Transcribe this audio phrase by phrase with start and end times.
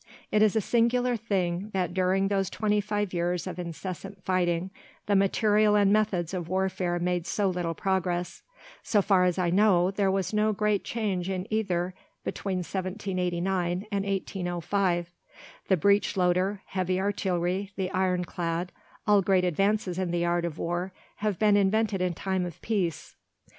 [0.31, 4.71] It is a singular thing that during those twenty five years of incessant fighting
[5.05, 8.41] the material and methods of warfare made so little progress.
[8.81, 11.93] So far as I know, there was no great change in either
[12.23, 15.11] between 1789 and 1805.
[15.67, 18.71] The breech loader, heavy artillery, the ironclad,
[19.05, 23.15] all great advances in the art of war, have been invented in time of peace.